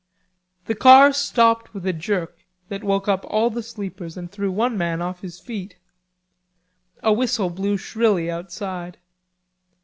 [0.65, 4.75] The car stopped with a jerk that woke up all the sleepers and threw one
[4.75, 5.75] man off his feet.
[7.03, 8.97] A whistle blew shrilly outside.